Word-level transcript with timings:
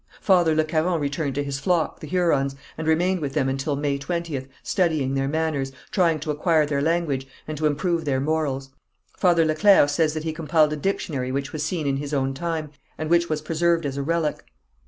Father 0.19 0.55
Le 0.55 0.63
Caron 0.63 0.99
returned 0.99 1.35
to 1.35 1.43
his 1.43 1.59
flock, 1.59 1.99
the 1.99 2.07
Hurons, 2.07 2.55
and 2.75 2.87
remained 2.87 3.19
with 3.19 3.33
them 3.35 3.47
until 3.47 3.75
May 3.75 3.99
20th, 3.99 4.47
studying 4.63 5.13
their 5.13 5.27
manners, 5.27 5.71
trying 5.91 6.19
to 6.21 6.31
acquire 6.31 6.65
their 6.65 6.81
language, 6.81 7.27
and 7.47 7.55
to 7.59 7.67
improve 7.67 8.03
their 8.03 8.19
morals. 8.19 8.71
Father 9.15 9.45
Le 9.45 9.53
Clercq 9.53 9.87
says 9.91 10.15
that 10.15 10.23
he 10.23 10.33
compiled 10.33 10.73
a 10.73 10.75
dictionary 10.75 11.31
which 11.31 11.53
was 11.53 11.61
seen 11.63 11.85
in 11.85 11.97
his 11.97 12.15
own 12.15 12.33
time, 12.33 12.71
and 12.97 13.11
which 13.11 13.29
was 13.29 13.43
preserved 13.43 13.85
as 13.85 13.95
a 13.95 14.01
relic. 14.01 14.43